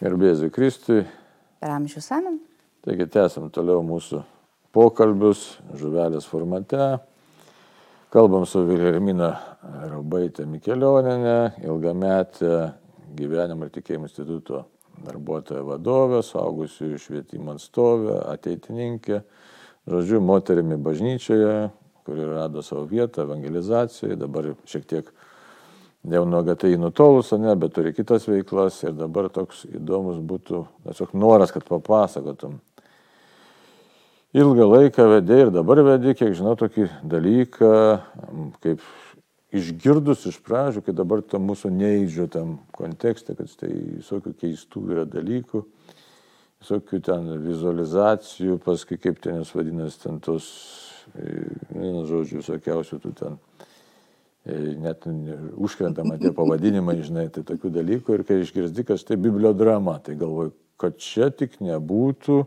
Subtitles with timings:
[0.00, 1.02] Gerbėsiu Kristui.
[1.60, 2.38] Per amžių samen.
[2.80, 4.22] Taigi tęsim toliau mūsų
[4.72, 6.86] pokalbius žuvelės formate.
[8.08, 9.28] Kalbam su Vilhelmina
[9.90, 12.54] Raubaitė Mikelioninė, ilgametė
[13.18, 14.62] gyvenimo ir tikėjimo instituto
[15.04, 19.20] darbuotoja vadovė, saugusių švietimo atstovė, ateitininkė,
[19.84, 21.68] žodžiu, moterimi bažnyčioje,
[22.08, 25.12] kuri rado savo vietą evangelizacijoje, dabar šiek tiek
[26.08, 31.12] jau nuo GTI nutolus, ne, bet turi kitas veiklas ir dabar toks įdomus būtų tiesiog
[31.18, 32.58] noras, kad papasakotum.
[34.30, 37.72] Ilgą laiką vedė ir dabar vedė, kiek žinau, tokį dalyką,
[38.62, 38.84] kaip
[39.50, 45.04] išgirdus iš pradžių, kai dabar tam mūsų neįdžio tam kontekste, kad tai visokių keistų yra
[45.10, 45.64] dalykų,
[46.62, 50.48] visokių ten vizualizacijų, paskui kaip ten jas vadinasi, ten tos,
[51.74, 53.49] vienu žodžiu, visokiausių tų ten E,
[54.46, 55.04] net
[55.60, 60.54] užkrentama tie pavadinimai, žinai, tai tokių dalykų ir kai išgirsti, kad tai bibliodrama, tai galvoju,
[60.80, 62.40] kad čia tik nebūtų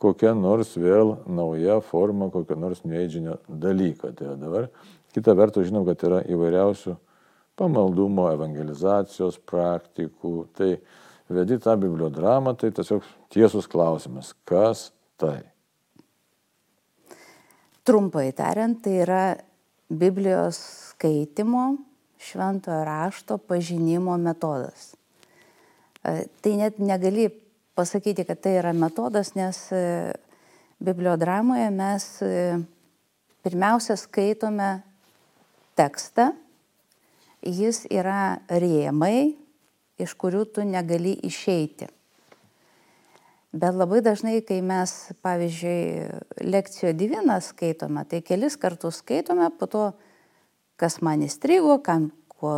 [0.00, 4.14] kokia nors vėl nauja forma, kokia nors neįdžinio dalyko.
[4.16, 4.70] Tai dabar
[5.14, 6.96] kita vertus žinom, kad yra įvairiausių
[7.60, 10.34] pamaldumo, evangelizacijos praktikų.
[10.56, 10.72] Tai
[11.30, 14.88] vedi tą bibliodramą, tai tiesiog tiesus klausimas, kas
[15.20, 15.42] tai?
[17.84, 19.22] Trumpai tariant, tai yra
[19.90, 20.58] Biblijos
[20.90, 21.76] skaitimo,
[22.18, 24.94] šventojo rašto pažinimo metodas.
[26.04, 27.28] E, tai net negali
[27.74, 30.12] pasakyti, kad tai yra metodas, nes e,
[30.78, 32.58] bibliodramoje mes e,
[33.42, 34.70] pirmiausia skaitome
[35.74, 36.30] tekstą,
[37.42, 39.34] jis yra rėmai,
[40.00, 41.90] iš kurių tu negali išeiti.
[43.50, 44.92] Bet labai dažnai, kai mes,
[45.26, 46.06] pavyzdžiui,
[46.46, 49.88] lekcijo diviną skaitome, tai kelis kartus skaitome, po to
[50.78, 52.54] kas man įstrigo, kam, kuo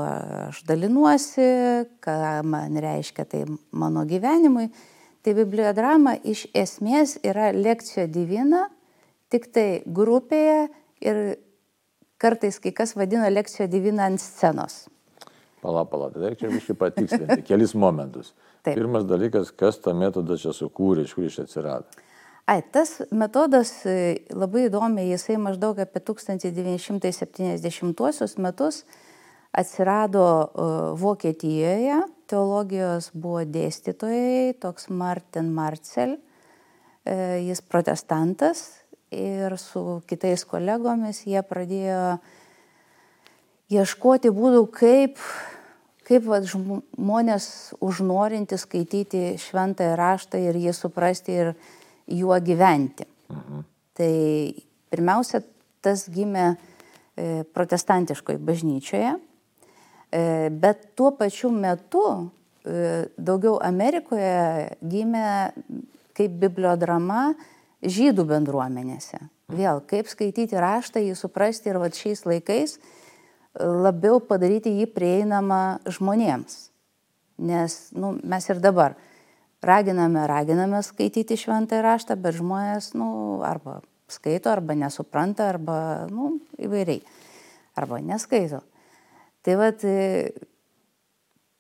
[0.51, 1.47] aš dalinuosi,
[2.05, 4.69] ką man reiškia tai mano gyvenimui.
[5.25, 8.67] Tai bibliodrama iš esmės yra lekcijo divina,
[9.33, 10.69] tik tai grupėje
[11.01, 11.23] ir
[12.21, 14.85] kartais kai kas vadina lekcijo divina ant scenos.
[15.63, 18.35] Pala, pala, tai reikia biškai patikslinti kelis momentus.
[18.63, 18.77] Taip.
[18.79, 21.91] Pirmas dalykas, kas tą metodą čia sukūrė, iš kur jis atsirado.
[22.47, 28.85] Ai, tas metodas e, labai įdomiai, jisai maždaug apie 1970 metus
[29.55, 30.39] atsirado e,
[30.99, 32.01] Vokietijoje,
[32.31, 36.17] teologijos buvo dėstytojai, toks Martin Marcel,
[37.07, 42.19] e, jis protestantas ir su kitais kolegomis jie pradėjo
[43.73, 45.19] ieškoti būdų, kaip,
[46.13, 47.47] kaip va, žmonės
[47.81, 51.53] užnorinti skaityti šventąją raštą ir jį suprasti ir
[52.11, 53.07] juo gyventi.
[53.33, 53.65] Mhm.
[53.97, 54.13] Tai
[54.93, 55.43] pirmiausia,
[55.85, 65.53] tas gimė e, protestantiškoje bažnyčioje, e, bet tuo pačiu metu e, daugiau Amerikoje gimė
[66.17, 67.33] kaip bibliodrama
[67.83, 69.21] žydų bendruomenėse.
[69.53, 72.79] Vėl, kaip skaityti raštą, jį suprasti ir va šiais laikais
[73.59, 76.59] labiau padaryti jį prieinamą žmonėms.
[77.43, 78.97] Nes nu, mes ir dabar
[79.63, 83.09] raginame, raginame skaityti šventąją raštą, bet žmonės, nu,
[83.47, 83.81] arba
[84.13, 87.03] skaito, arba nesupranta, arba, nu, įvairiai.
[87.79, 88.61] Arba neskaito.
[89.43, 90.33] Tai vad, e,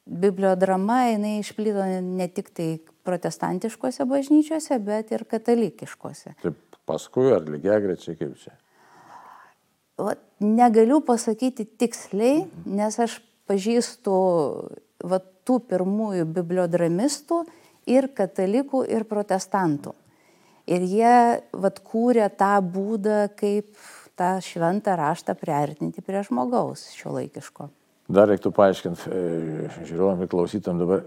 [0.06, 2.68] bibliodrama, jinai išplydo ne tik tai
[3.06, 6.36] protestantiškose bažnyčiose, bet ir katalikiškose.
[6.42, 8.54] Taip, paskui ar lygiai grečiai kaip čia?
[10.00, 13.18] O, negaliu pasakyti tiksliai, nes aš
[13.50, 14.14] pažįstu
[15.04, 17.42] va, tų pirmųjų bibliodramistų,
[17.90, 19.94] ir katalikų, ir protestantų.
[20.70, 21.14] Ir jie
[21.58, 23.74] vat kūrė tą būdą, kaip
[24.18, 27.68] tą šventą raštą priartinti prie žmogaus šio laikiško.
[28.12, 31.04] Dar reiktų paaiškinti, e, žiūrovam ir klausytam dabar,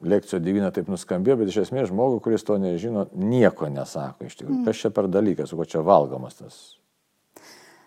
[0.00, 4.60] lekcijo divina taip nuskambėjo, bet iš esmės žmogui, kuris to nežino, nieko nesako iš tikrųjų.
[4.62, 4.66] Mm.
[4.66, 6.58] Kas čia per dalykas, su ko čia valgomas tas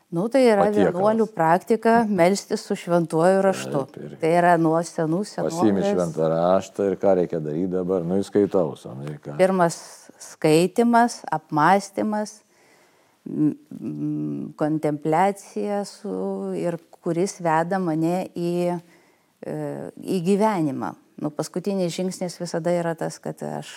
[0.10, 0.90] Nu, tai yra Patiekalas.
[0.90, 3.82] vienuolių praktika melstis su šventuoju raštu.
[3.94, 4.16] Taip, ir...
[4.18, 5.52] Tai yra nuo senų senų.
[5.52, 8.74] Pasimi šventą raštą ir ką reikia daryti dabar, nu įskaitau.
[9.38, 9.78] Pirmas
[10.18, 12.40] skaitimas, apmąstymas,
[14.58, 16.16] kontempliacija su,
[16.58, 18.54] ir kuris veda mane į,
[19.46, 19.60] e,
[19.94, 20.96] į gyvenimą.
[21.22, 23.70] Nu, paskutinis žingsnis visada yra tas, kad aš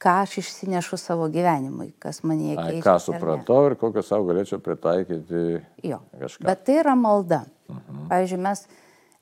[0.00, 2.84] ką aš išsinešu savo gyvenimui, kas mane keičia.
[2.84, 5.60] Ką supratau ir kokią savo galėčiau pritaikyti.
[5.84, 6.00] Jo.
[6.22, 6.46] Kažką.
[6.48, 7.44] Bet tai yra malda.
[7.68, 7.82] Uh mhm.
[7.88, 8.08] -huh.
[8.08, 8.66] Pavyzdžiui, mes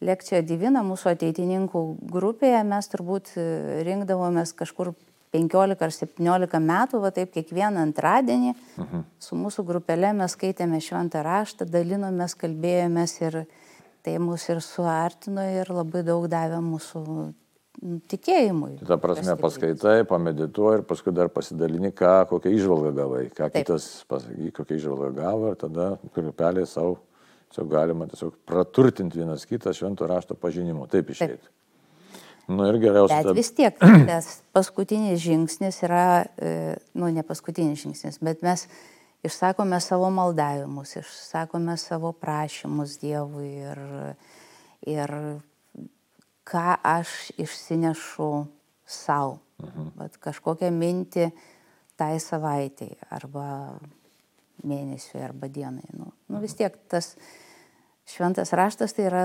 [0.00, 1.84] lekcijoje Divina, mūsų ateitininkų
[2.14, 4.94] grupėje, mes turbūt e, rinkdavomės kažkur
[5.34, 8.96] 15 ar 17 metų, va taip kiekvieną antradienį uh mhm.
[8.96, 9.02] -huh.
[9.18, 13.46] su mūsų grupelė mes skaitėme šventą raštą, dalinomės, kalbėjomės ir
[14.02, 17.32] tai mus ir suartino ir labai daug davė mūsų
[17.80, 18.76] tikėjimui.
[18.80, 23.60] Tai ta prasme paskaitai, pamedituoji ir paskui dar pasidalini, ką, kokią išvalgą gavai, ką Taip.
[23.60, 26.98] kitas pasaky, kokią išvalgą gavo ir tada krupelė savo,
[27.52, 30.88] tiesiog galima tiesiog praturtinti vienas kitą švento rašto pažinimu.
[30.90, 31.38] Taip išėjti.
[31.38, 31.54] Taip.
[32.48, 33.20] Nu ir geriausia.
[33.26, 33.76] Bet vis tiek,
[34.08, 38.64] tas paskutinis žingsnis yra, e, nu ne paskutinis žingsnis, bet mes
[39.26, 43.82] išsakome savo maldavimus, išsakome savo prašymus Dievui ir,
[44.88, 45.12] ir
[46.48, 48.30] ką aš išsinešu
[48.88, 49.38] savo.
[49.62, 49.92] Mhm.
[49.98, 51.30] Bet kažkokią mintį
[51.98, 53.76] tai savaitai arba
[54.66, 55.86] mėnesiui arba dienai.
[55.94, 57.16] Nu, nu vis tiek tas
[58.08, 59.24] šventas raštas tai yra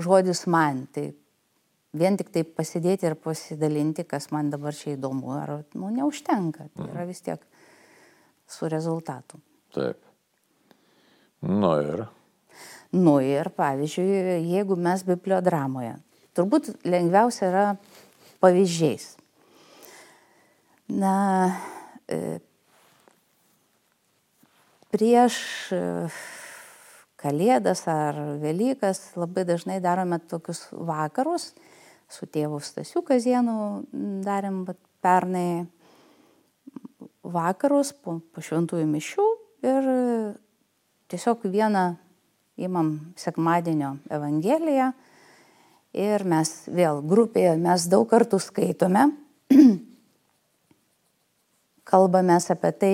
[0.00, 0.84] žodis man.
[0.92, 1.08] Tai
[1.96, 6.68] vien tik tai pasidėti ir pasidalinti, kas man dabar čia įdomu, ar nu, neužtenka.
[6.76, 7.42] Tai yra vis tiek
[8.50, 9.40] su rezultatu.
[9.74, 9.98] Taip.
[11.46, 12.04] Nu ir.
[12.92, 15.94] Nu ir, pavyzdžiui, jeigu mes bibliodramoje,
[16.36, 17.64] turbūt lengviausia yra
[18.42, 19.06] pavyzdžiais.
[20.90, 21.14] Na,
[22.10, 22.38] e,
[24.90, 25.38] prieš
[25.74, 25.82] e,
[27.20, 31.50] Kalėdas ar Velykas labai dažnai darome tokius vakarus,
[32.08, 33.84] su tėvu Stasiu Kazienu
[34.24, 34.62] darėm
[35.04, 35.66] pernai
[37.20, 39.26] vakarus po, po šventųjų mišių
[39.68, 39.90] ir
[41.12, 41.84] tiesiog vieną
[42.60, 44.90] įmam sekmadienio evangeliją
[45.96, 49.08] ir mes vėl grupėje, mes daug kartų skaitome,
[51.90, 52.92] kalbamės apie tai,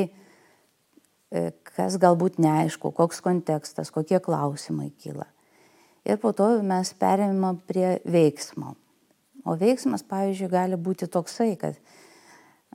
[1.30, 5.28] e, kas galbūt neaišku, koks kontekstas, kokie klausimai kyla.
[6.06, 8.76] Ir po to mes perėmėme prie veiksmo.
[9.46, 11.76] O veiksmas, pavyzdžiui, gali būti toksai, kad,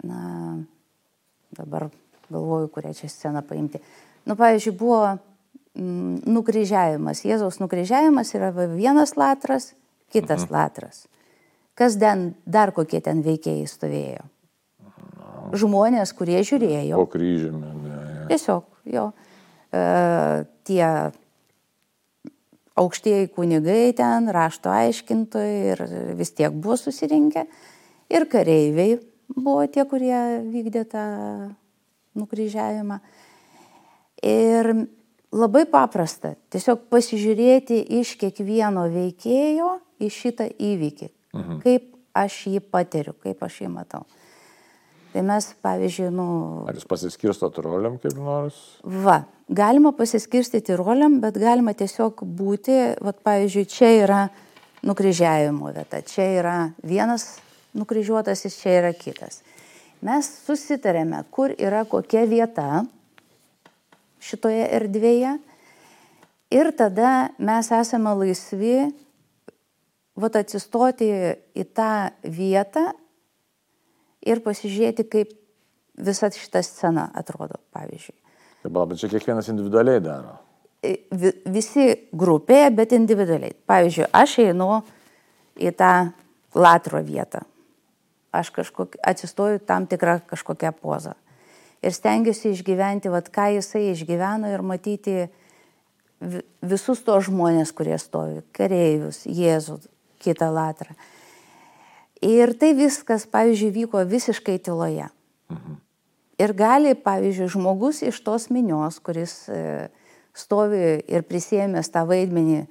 [0.04, 0.62] na,
[1.56, 1.90] dabar
[2.32, 3.82] galvoju, kurią čia sceną paimti.
[4.28, 7.26] Nu, pavyzdžiui, buvo mm, nukryžiavimas.
[7.28, 9.72] Jėzaus nukryžiavimas yra vienas latras,
[10.12, 10.54] kitas mhm.
[10.54, 11.06] latras.
[11.78, 14.28] Kas ten, dar kokie ten veikėjai stovėjo?
[15.58, 17.00] Žmonės, kurie žiūrėjo.
[17.00, 17.72] Po kryžiumi.
[17.82, 18.26] Ne, ne.
[18.30, 19.10] Tiesiog, jo.
[19.72, 19.82] E,
[20.68, 20.86] tie
[22.80, 25.84] aukštieji kunigai ten, rašto aiškintojai ir
[26.20, 27.46] vis tiek buvo susirinkę.
[28.12, 29.00] Ir kareiviai
[29.36, 31.06] buvo tie, kurie vykdė tą
[32.20, 33.00] nukryžiavimą.
[34.28, 34.72] Ir
[35.32, 41.62] labai paprasta, tiesiog pasižiūrėti iš kiekvieno veikėjo į šitą įvykį, mhm.
[41.64, 41.88] kaip
[42.18, 44.04] aš jį patiriu, kaip aš jį matau.
[45.12, 46.26] Tai mes, pavyzdžiui, nu...
[46.72, 48.56] Ar jūs pasiskirstot roliam kaip nors?
[48.84, 54.22] Va, galima pasiskirstyti roliam, bet galima tiesiog būti, va, pavyzdžiui, čia yra
[54.88, 56.56] nukryžiavimo vieta, čia yra
[56.88, 57.42] vienas
[57.76, 59.42] nukryžiuotasis, čia yra kitas.
[60.02, 62.86] Mes susitarėme, kur yra kokia vieta
[64.22, 65.36] šitoje erdvėje
[66.54, 68.92] ir tada mes esame laisvi
[70.20, 71.10] vat, atsistoti
[71.58, 72.92] į tą vietą
[74.22, 75.34] ir pasižiūrėti, kaip
[76.02, 78.18] visa šita scena atrodo, pavyzdžiui.
[78.62, 80.38] Taip, bet čia kiekvienas individualiai daro.
[81.54, 81.88] Visi
[82.18, 83.56] grupėje, bet individualiai.
[83.70, 84.82] Pavyzdžiui, aš einu
[85.62, 85.94] į tą
[86.58, 87.44] latro vietą.
[88.32, 91.16] Aš kažkok, atsistoju tam tikrą kažkokią pozą.
[91.82, 95.16] Ir stengiuosi išgyventi, vad ką jisai išgyveno ir matyti
[96.62, 98.44] visus tos žmonės, kurie stovi.
[98.54, 99.80] Kareivius, Jėzų,
[100.22, 100.94] kitą latrą.
[102.22, 105.10] Ir tai viskas, pavyzdžiui, vyko visiškai tyloje.
[105.50, 105.80] Mhm.
[106.42, 109.90] Ir gali, pavyzdžiui, žmogus iš tos minios, kuris e,
[110.34, 112.64] stovi ir prisėmęs tą vaidmenį,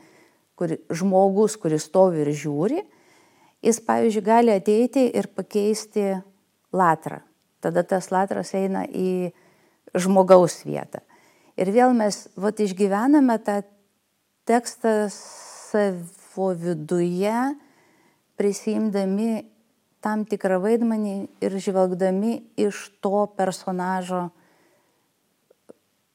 [0.59, 2.81] kur, žmogus, kuris stovi ir žiūri,
[3.62, 6.17] jis, pavyzdžiui, gali ateiti ir pakeisti
[6.75, 7.21] latrą.
[7.61, 9.33] Tada tas latras eina į
[9.95, 11.02] žmogaus vietą.
[11.61, 13.61] Ir vėl mes, va, išgyvename tą
[14.49, 17.37] tekstą savo viduje,
[18.40, 19.45] prisimdami
[20.00, 24.31] tam tikrą vaidmenį ir žvelgdami iš to personažo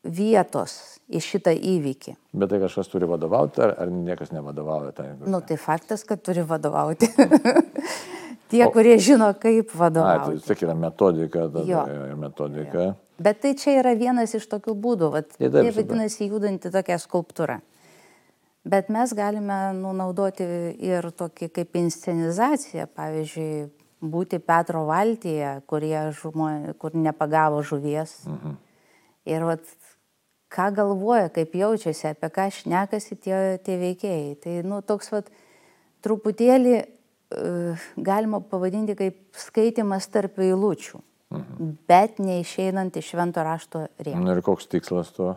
[0.05, 2.15] vietos į šitą įvykį.
[2.37, 5.07] Bet tai kažkas turi vadovauti, ar, ar niekas nevadovauja tai?
[5.25, 7.09] Nu, tai faktas, kad turi vadovauti.
[8.51, 10.37] Tie, o, kurie žino, kaip vadovauti.
[10.37, 11.47] A, tai tiek yra metodika.
[11.49, 11.85] Tada, jo.
[12.21, 12.89] metodika.
[12.89, 12.91] Jo.
[13.25, 15.09] Bet tai čia yra vienas iš tokių būdų.
[15.13, 17.61] Vat, tai taip, vadinasi judanti tokia skulptūra.
[18.65, 20.45] Bet mes galime nu, naudoti
[20.81, 23.67] ir tokį kaip inscenizaciją, pavyzdžiui,
[24.05, 25.59] būti Petro valtyje,
[26.19, 28.17] žmonė, kur nepagavo žuvies.
[28.29, 28.57] Mhm.
[29.25, 29.63] Ir vat,
[30.55, 34.35] ką galvoja, kaip jaučiasi, apie ką šnekasi tie, tie veikėjai.
[34.43, 35.31] Tai nu, toks vat,
[36.05, 41.01] truputėlį uh, galima pavadinti kaip skaitimas tarp eilučių,
[41.35, 41.73] mhm.
[41.89, 44.31] bet neišeinant iš švento rašto rėmų.
[44.31, 45.33] Ir koks tikslas to?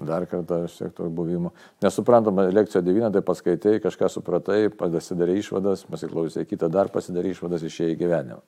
[0.00, 1.50] Dar kartą šiek tiek buvimo.
[1.84, 7.96] Nesuprantama, lekcija 9, tai paskaitai, kažką supratai, pasidarė išvadas, pasiklausai kitą, dar pasidarė išvadas, išėjai
[7.96, 8.40] į gyvenimą.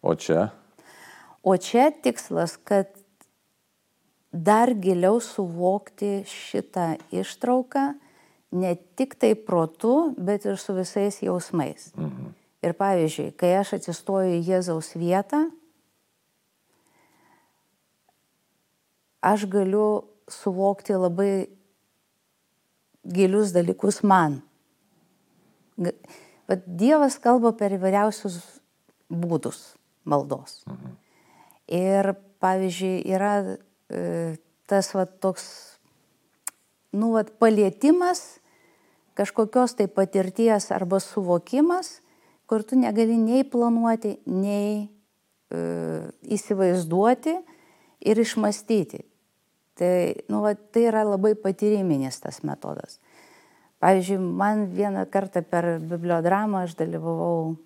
[0.00, 0.46] O čia?
[1.44, 2.88] O čia tikslas, kad
[4.32, 7.94] dar giliau suvokti šitą ištrauką,
[8.56, 11.92] ne tik tai protu, bet ir su visais jausmais.
[11.96, 12.34] Mhm.
[12.66, 15.44] Ir pavyzdžiui, kai aš atsistoju į Jėzaus vietą,
[19.22, 21.46] aš galiu suvokti labai
[23.06, 24.40] gilius dalykus man.
[25.76, 28.40] Bet Dievas kalba per įvairiausius
[29.10, 29.76] būdus
[30.08, 30.62] maldos.
[30.66, 30.96] Mhm.
[31.66, 33.58] Ir pavyzdžiui, yra
[34.66, 35.46] tas va, toks,
[36.92, 38.40] nu, va, palietimas
[39.16, 42.00] kažkokios tai patirties arba suvokimas,
[42.46, 44.86] kur tu negali nei planuoti, nei
[45.50, 45.60] e,
[46.36, 47.34] įsivaizduoti
[48.06, 49.02] ir išmastyti.
[49.76, 49.94] Tai,
[50.32, 53.00] nu, va, tai yra labai patyriminis tas metodas.
[53.80, 57.56] Pavyzdžiui, man vieną kartą per bibliodramą aš dalyvavau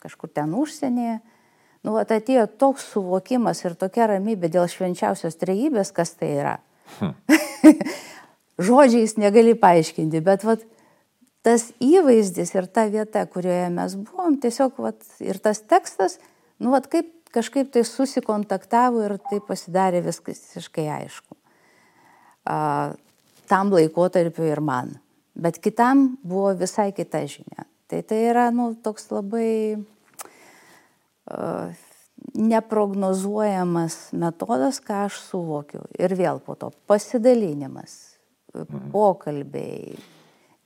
[0.00, 1.20] kažkur ten užsienyje.
[1.80, 6.56] Nu, va, atėjo toks suvokimas ir tokia ramybė dėl švenčiausios trejybės, kas tai yra.
[6.98, 7.14] Hmm.
[8.70, 10.58] Žodžiais negali paaiškinti, bet va,
[11.46, 14.92] tas įvaizdis ir ta vieta, kurioje mes buvom, tiesiog va,
[15.24, 16.18] ir tas tekstas,
[16.60, 21.38] nu, va, kaip kažkaip tai susikontaktavo ir tai pasidarė viskas visiškai aišku.
[22.50, 22.58] A,
[23.50, 24.98] tam laikotarpiu ir man.
[25.40, 27.64] Bet kitam buvo visai kita žinia.
[27.90, 29.80] Tai tai yra, nu, toks labai
[32.34, 35.84] neprognozuojamas metodas, ką aš suvokiu.
[35.98, 38.16] Ir vėl po to pasidalinimas,
[38.54, 38.90] mhm.
[38.94, 39.96] pokalbiai,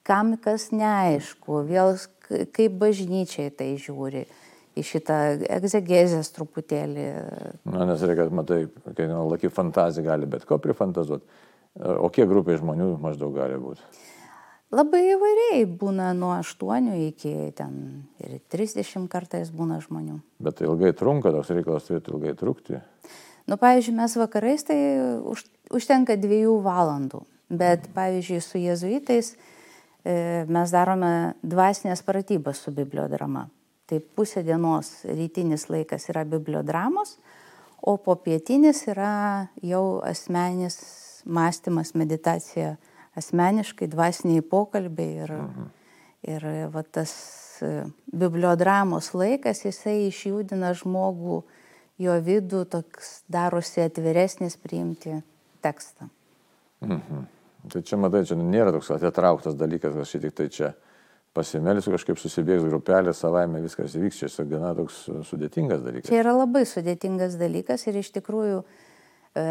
[0.06, 1.96] kam kas neaišku, vėl
[2.28, 4.26] kaip bažnyčiai tai žiūri.
[4.74, 5.16] Į šitą
[5.54, 7.02] egzegezės truputėlį.
[7.70, 8.64] Na, nes reikia, matai,
[8.98, 11.22] kai laki fantazija gali bet ko prifantazuoti.
[12.02, 13.86] O kiek grupiai žmonių maždaug gali būti?
[14.74, 17.74] Labai įvairiai būna nuo 8 iki ten
[18.18, 20.18] ir 30 kartais būna žmonių.
[20.42, 22.80] Bet tai ilgai trunka, toks reikalas turėtų ilgai trukti.
[23.46, 24.78] Nu, pavyzdžiui, mes vakarais tai
[25.30, 25.44] už,
[25.78, 27.22] užtenka dviejų valandų.
[27.54, 33.44] Bet, pavyzdžiui, su jezuitais e, mes darome dvasinės pratybas su bibliodrama.
[33.86, 37.18] Tai pusė dienos rytinis laikas yra bibliodramos,
[37.84, 40.80] o po pietinis yra jau asmenis
[41.28, 42.78] mąstymas, meditacija,
[43.18, 45.68] asmeniškai dvasiniai pokalbiai ir, mhm.
[46.34, 47.12] ir va, tas
[47.62, 51.42] e, bibliodramos laikas, jisai išjudina žmogų,
[52.02, 55.20] jo vidų toks darosi atviresnis priimti
[55.64, 56.10] tekstą.
[56.84, 57.28] Mhm.
[57.72, 60.74] Tai čia, matai, čia nėra toks atitrauktas dalykas, kad šitik tai čia
[61.34, 66.10] pasimelsiu, kažkaip susibėgs grupelė, savaime viskas įvyks, čia gana toks sudėtingas dalykas.
[66.10, 69.46] Čia yra labai sudėtingas dalykas ir iš tikrųjų e,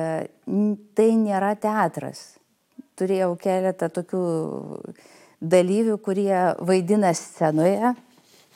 [0.95, 2.23] tai nėra teatras.
[2.99, 4.23] Turėjau keletą tokių
[5.41, 7.93] dalyvių, kurie vaidina scenoje,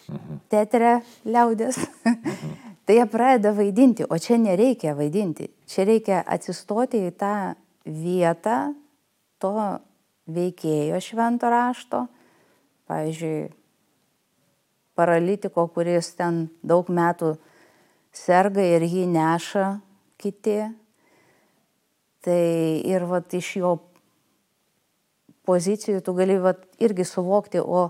[0.08, 0.42] mhm.
[0.54, 1.80] teatre liaudės.
[2.06, 2.58] Mhm.
[2.88, 5.50] tai jie pradeda vaidinti, o čia nereikia vaidinti.
[5.68, 7.34] Čia reikia atsistoti į tą
[7.84, 8.60] vietą
[9.42, 9.58] to
[10.32, 12.06] veikėjo švento rašto
[12.88, 13.52] pavyzdžiui,
[14.98, 17.36] paralitiko, kuris ten daug metų
[18.16, 19.68] serga ir jį neša
[20.22, 20.60] kiti.
[22.28, 22.44] Tai
[22.90, 23.76] ir vat, iš jo
[25.48, 27.90] pozicijų tu gali vat, irgi suvokti, o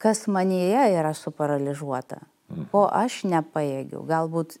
[0.00, 2.20] kas manyje yra suparaližuota,
[2.72, 4.04] ko aš nepaėgiu.
[4.08, 4.58] Galbūt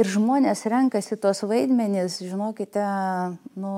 [0.00, 2.84] ir žmonės renkasi tos vaidmenys, žinokite,
[3.60, 3.74] nu,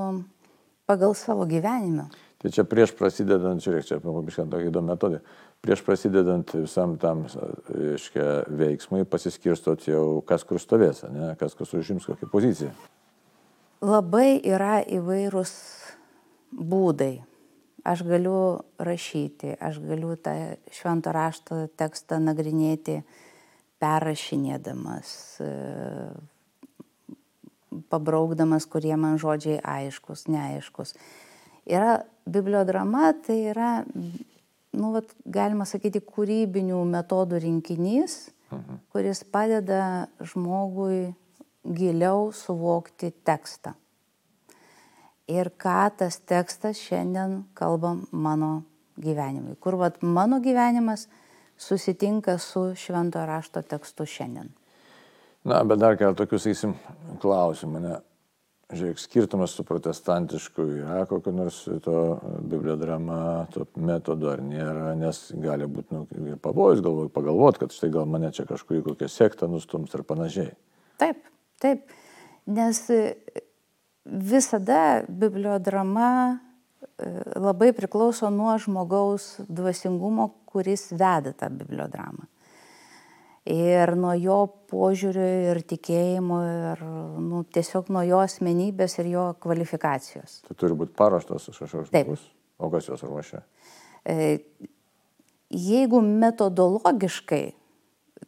[0.87, 2.09] pagal savo gyvenimą.
[2.37, 5.23] Tai čia prieš prasidedant, žiūrėk, čia pabiškant tokį įdomų metodą,
[5.65, 7.25] prieš prasidedant visam tam,
[7.73, 8.27] reiškia,
[8.61, 12.75] veiksmui pasiskirstot jau, kas kur stovės, ne, kas kas užims kokią poziciją.
[13.83, 15.55] Labai yra įvairūs
[16.57, 17.15] būdai.
[17.87, 20.33] Aš galiu rašyti, aš galiu tą
[20.75, 22.99] švento rašto tekstą nagrinėti
[23.83, 25.13] perrašinėdamas,
[27.93, 30.97] pabraukdamas, kurie man žodžiai aiškus, neaiškus.
[31.67, 33.71] Yra bibliodrama, tai yra,
[34.75, 38.19] nu, vat, galima sakyti, kūrybinių metodų rinkinys,
[38.51, 38.83] mhm.
[38.95, 41.13] kuris padeda žmogui
[41.67, 43.75] giliau suvokti tekstą.
[45.27, 48.63] Ir ką tas tekstas šiandien kalba mano
[48.97, 49.57] gyvenimui.
[49.61, 51.09] Kur vat, mano gyvenimas
[51.59, 54.53] susitinka su švento rašto tekstu šiandien.
[55.47, 56.75] Na, bet dar keletą tokių, sakysim,
[57.23, 57.83] klausimų.
[57.83, 57.97] Ne?
[58.67, 62.01] Žiūrėk, skirtumas su protestantišku yra kokio nors to
[62.51, 66.03] bibliodrama, to metodo ar nėra, nes gali būti nu,
[66.43, 70.51] pavojus galvoj pagalvoti, kad štai gal mane čia kažkurį kokią sektą nustums ir panašiai.
[70.99, 71.23] Taip,
[71.63, 71.95] taip,
[72.51, 72.83] nes
[74.07, 77.11] visada bibliodrama e,
[77.43, 82.31] labai priklauso nuo žmogaus dvasingumo, kuris veda tą bibliodramą
[83.47, 84.39] ir nuo jo
[84.71, 86.83] požiūrio ir tikėjimo ir
[87.23, 90.41] nu, tiesiog nuo jo asmenybės ir jo kvalifikacijos.
[90.49, 92.27] Tai turi būti paruoštas kažkoks žmogus.
[92.59, 93.43] O kas juos ruošia?
[94.03, 94.39] E,
[95.53, 97.45] jeigu metodologiškai,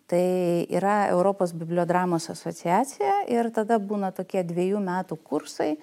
[0.09, 5.77] tai yra Europos bibliodramos asociacija ir tada būna tokie dviejų metų kursai,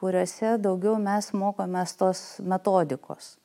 [0.00, 3.36] kuriuose daugiau mes mokomės tos metodikos.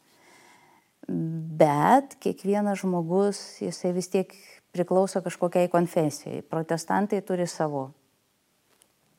[1.05, 4.31] Bet kiekvienas žmogus, jisai vis tiek
[4.73, 6.41] priklauso kažkokiai konfesijai.
[6.49, 7.91] Protestantai turi savo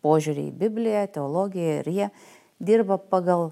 [0.04, 2.10] požiūrį į Bibliją, teologiją ir jie
[2.58, 3.50] dirba pagal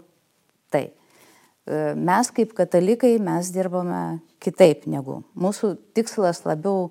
[0.73, 0.91] tai.
[0.91, 5.23] E, mes kaip katalikai mes dirbame kitaip negu.
[5.39, 6.91] Mūsų tikslas labiau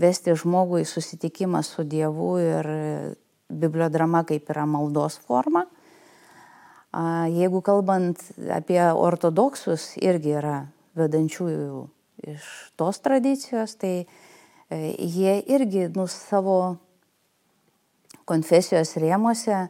[0.00, 2.70] vesti žmogų į susitikimą su Dievu ir
[3.50, 5.66] bibliodrama kaip yra maldos forma.
[7.30, 10.56] Jeigu kalbant apie ortodoksus, irgi yra
[10.98, 11.84] vedančiųjų
[12.32, 12.48] iš
[12.80, 14.08] tos tradicijos, tai
[14.70, 16.76] E, jie irgi nu, savo
[18.30, 19.64] konfesijos rėmose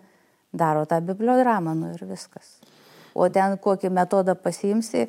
[0.53, 2.59] daro tą bibliodramą nu, ir viskas.
[3.17, 5.07] O ten kokį metodą pasiimsi,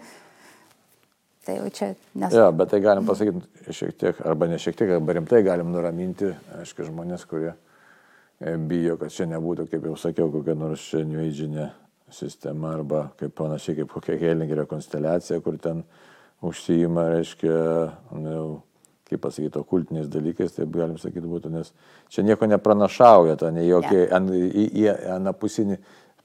[1.46, 2.34] tai jau čia nes...
[2.36, 6.32] Ja, bet tai galim pasakyti šiek tiek, arba ne šiek tiek, arba rimtai galim nuraminti,
[6.60, 11.70] aišku, žmonės, kurie e, bijo, kad čia nebūtų, kaip jau sakiau, kokia nors čia neįdžinė
[12.14, 15.86] sistema, arba kaip panašiai kaip kokia Helingerio konsteliacija, kur ten
[16.46, 17.56] užsijima, reiškia,
[18.18, 18.62] nu,
[19.12, 21.74] kaip pasakyti, okultiniais dalykais, taip galim sakyti būtų, nes
[22.12, 24.14] čia nieko nepranašauja, to ne jokie yeah.
[24.18, 25.78] an, į, į anapusinį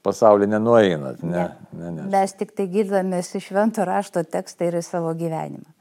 [0.05, 1.23] pasaulį nenueinat.
[1.23, 1.93] Ne, ne.
[1.95, 2.05] Ne.
[2.11, 5.73] Mes tik tai girdamės iš švento rašto tekstą ir į savo gyvenimą.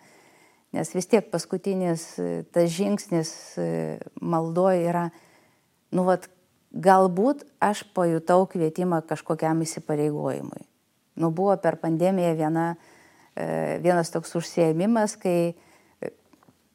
[0.77, 2.09] Nes vis tiek paskutinis
[2.53, 3.31] tas žingsnis
[4.21, 5.07] maldoje yra,
[5.95, 6.27] nu, vat,
[6.77, 10.65] galbūt aš pajutau kvietimą kažkokiam įsipareigojimui.
[11.17, 12.67] Nu, buvo per pandemiją viena,
[13.35, 15.55] e, vienas toks užsiemimas, kai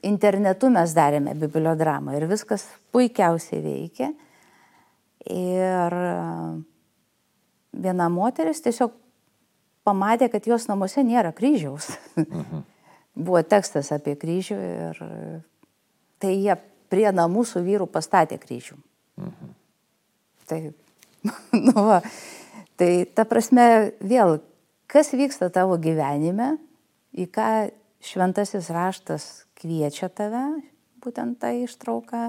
[0.01, 4.09] internetu mes darėme bibliodramą ir viskas puikiausiai veikė.
[5.29, 6.15] Ir e,
[7.71, 8.93] viena moteris tiesiog
[9.87, 11.93] pamatė, kad jos namuose nėra kryžiaus.
[12.19, 12.67] Mhm.
[13.11, 14.99] Buvo tekstas apie kryžių ir
[16.21, 16.55] tai jie
[16.91, 18.77] prie namų su vyru pastatė kryžių.
[19.19, 19.49] Mhm.
[20.47, 20.59] Tai,
[21.67, 21.99] nu va,
[22.79, 23.65] tai ta prasme,
[23.99, 24.39] vėl,
[24.91, 26.53] kas vyksta tavo gyvenime,
[27.11, 27.49] į ką
[28.03, 29.27] šventasis raštas
[29.59, 30.61] kviečia tave,
[31.03, 32.23] būtent tą ištrauką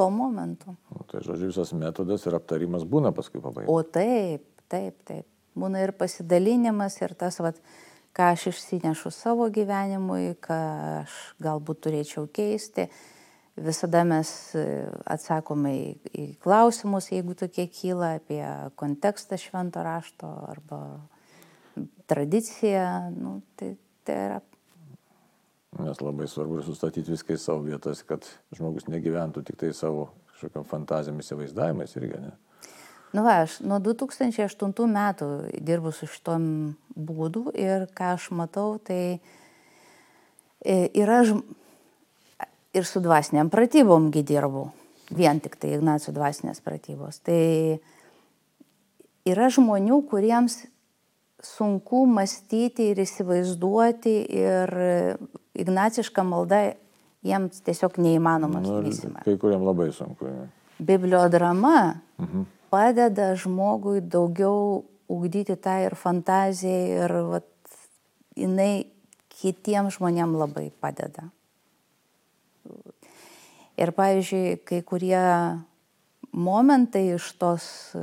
[0.00, 0.72] tuo momentu.
[0.96, 3.68] O tai žodžiu, visas metodas ir aptarimas būna paskui pabaigoje.
[3.68, 5.26] O taip, taip, taip.
[5.60, 7.58] Būna ir pasidalinimas, ir tas, vat,
[8.16, 10.60] ką aš išsinešu savo gyvenimui, ką
[11.02, 12.88] aš galbūt turėčiau keisti.
[13.60, 14.64] Visada mes e,
[15.10, 15.86] atsakome į,
[16.16, 18.40] į klausimus, jeigu tokie kyla, apie
[18.80, 20.80] kontekstą švento rašto arba
[22.08, 23.10] tradiciją.
[23.18, 23.74] Nu, tai,
[24.06, 24.40] tai yra
[25.78, 30.08] Nes labai svarbu ir sustatyti viską į savo vietas, kad žmogus negyventų tik tai savo
[30.32, 32.32] kažkokiam fantazijom įsivaizdavimais irgi, ne?
[33.14, 35.28] Nu va, aš nuo 2008 metų
[35.66, 36.42] dirbu su šitom
[36.94, 39.18] būdu ir ką aš matau, tai
[40.62, 41.22] e, yra
[42.74, 44.68] ir su dvasiniam pratybomgi dirbu,
[45.10, 47.18] vien tik tai Ignacijų dvasinės pratybos.
[47.26, 47.40] Tai
[49.26, 50.62] yra žmonių, kuriems
[51.44, 54.72] sunku mąstyti ir įsivaizduoti ir
[55.58, 56.62] ignaciška malda
[57.26, 59.14] jiems tiesiog neįmanomas nu.
[59.24, 60.28] Kai kuriam labai sunku.
[60.28, 60.46] Ja.
[60.80, 62.46] Bibliodrama mhm.
[62.72, 67.48] padeda žmogui daugiau ugdyti tą ir fantaziją ir vat,
[68.38, 68.86] jinai
[69.40, 71.28] kitiems žmonėms labai padeda.
[73.80, 75.24] Ir pavyzdžiui, kai kurie
[76.36, 77.64] momentai iš tos
[77.96, 78.02] e,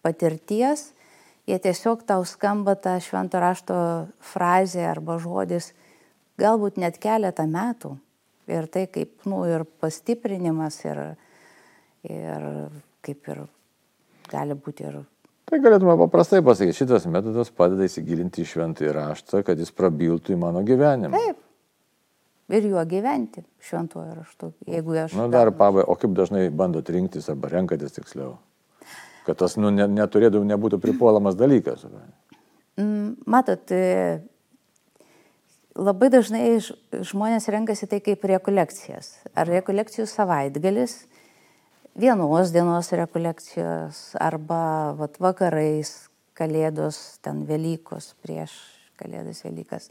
[0.00, 0.88] patirties,
[1.50, 3.76] jie tiesiog tau skamba ta švento rašto
[4.32, 5.72] frazė arba žodis
[6.40, 7.96] galbūt net keletą metų.
[8.50, 11.00] Ir tai kaip, nu, ir pastiprinimas, ir,
[12.08, 12.46] ir
[13.04, 13.44] kaip ir
[14.30, 14.96] gali būti ir.
[15.50, 20.40] Tai galėtume paprastai pasakyti, šitas metodas padeda įsigilinti į šventąjį raštą, kad jis prabiltų į
[20.40, 21.18] mano gyvenimą.
[21.18, 21.46] Taip.
[22.50, 25.14] Ir juo gyventi šventuoju raštu, jeigu aš.
[25.14, 28.32] Na, nu, dar pabaigai, o kaip dažnai bandot rinktis arba renkatės tiksliau?
[29.26, 31.84] Kad tas nu, ne, neturėtų, nebūtų pripuolamas dalykas.
[32.80, 33.72] Mm, matot,
[35.76, 39.12] labai dažnai žmonės renkasi tai kaip rekolekcijas.
[39.36, 41.02] Ar rekolekcijų savaitgalis,
[41.98, 44.62] vienos dienos rekolekcijos, arba
[44.98, 48.54] vat, vakarais, kalėdos, ten Velykos, prieš
[49.00, 49.90] kalėdas Velykas.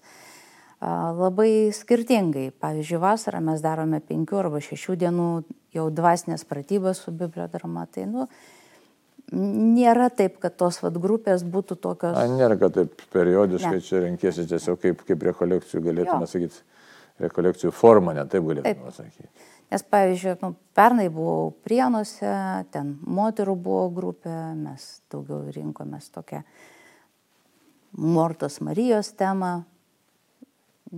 [0.80, 2.50] Labai skirtingai.
[2.56, 5.30] Pavyzdžiui, vasarą mes darome penkių arba šešių dienų
[5.76, 7.84] jau dvasinės pratybas su bibliodrama.
[7.92, 8.28] Tai, nu,
[9.34, 12.18] nėra taip, kad tos vat, grupės būtų tokios.
[12.18, 13.86] A, nėra, kad taip periodiškai ne.
[13.86, 16.32] čia renkėsi tiesiog kaip, kaip rekolekcijų galėtume jo.
[16.34, 16.63] sakyti,
[17.26, 19.30] rekolekcijų formą, ne taip galėtume sakyti.
[19.70, 22.32] Nes, pavyzdžiui, nu, pernai buvau Prienuose,
[22.74, 26.42] ten moterų buvo grupė, mes daugiau rinkomės tokią
[28.00, 29.60] Mortos Marijos temą,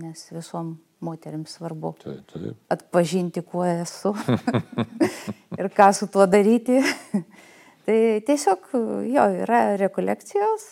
[0.00, 2.56] nes visom moteriams svarbu taip, taip.
[2.72, 4.14] atpažinti, kuo esu
[5.60, 6.80] ir ką su tuo daryti.
[7.86, 8.70] Tai tiesiog
[9.08, 10.68] jo yra rekolekcijos,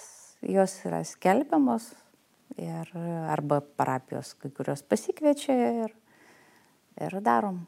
[0.46, 1.90] jos yra skelbiamos
[2.60, 2.90] ir
[3.30, 5.92] arba parapijos kai kurios pasikviečia ir,
[7.00, 7.62] ir darom.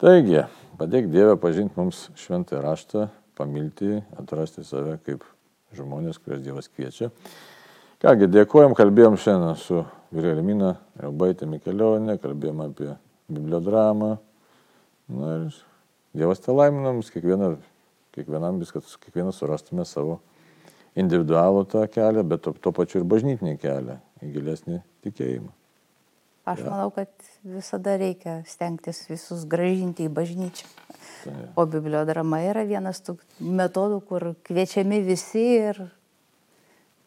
[0.00, 0.42] Taigi,
[0.78, 5.22] padėk Dievę pažinti mums šventą raštą, pamilti, atrasti save kaip
[5.74, 7.10] žmonės, kurias Dievas kviečia.
[8.02, 12.90] Kągi, dėkojom, kalbėjom šiandien su Virėlimina Raubaitė Mikelionė, kalbėjom apie
[13.32, 14.10] bibliodramą.
[15.14, 15.62] Na ir
[16.14, 17.54] Dievas te laiminam, kiekvieną,
[18.14, 20.20] kiekvienam viskas, kiekvienas surastume savo
[20.98, 25.52] individualų tą kelią, bet to, to pačiu ir bažnytinį kelią į gilesnį tikėjimą.
[26.44, 26.68] Aš ja.
[26.68, 27.08] manau, kad
[27.48, 30.68] visada reikia stengtis visus gražinti į bažnyčią.
[31.24, 31.34] Tai.
[31.56, 35.80] O bibliodrama yra vienas tų metodų, kur kviečiami visi ir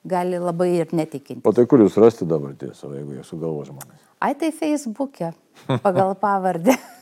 [0.07, 1.45] gali labai ir netikinti.
[1.45, 4.01] O tai kur jūs rasti dabar tiesą, jeigu jie sugalvo žmonės?
[4.25, 5.35] Ai tai Facebook'e,
[5.85, 6.73] pagal pavardę.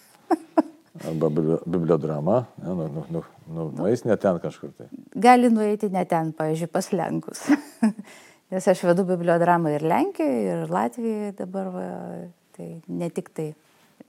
[1.04, 1.30] Arba
[1.66, 4.88] bibliodrama, nu, nu, nu, nu, nueis ne ten kažkur tai.
[5.12, 7.42] Gali nueiti ne ten, pavyzdžiui, pas Lenkus.
[8.54, 11.88] Nes aš vedu bibliodramą ir Lenkijoje, ir Latvijoje dabar, va,
[12.56, 13.50] tai ne tik tai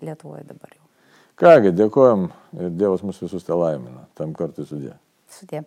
[0.04, 0.84] Lietuvoje dabar jau.
[1.40, 4.06] Kągi, dėkojom ir Dievas mus visus te laimina.
[4.16, 4.94] Tam kartui sudė.
[5.32, 5.66] Sudė.